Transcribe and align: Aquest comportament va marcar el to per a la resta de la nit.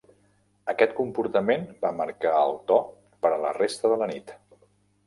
Aquest 0.71 0.95
comportament 0.99 1.67
va 1.85 1.93
marcar 2.01 2.33
el 2.41 2.59
to 2.73 2.79
per 3.27 3.35
a 3.37 3.41
la 3.47 3.57
resta 3.61 3.95
de 3.95 4.03
la 4.05 4.11
nit. 4.17 4.37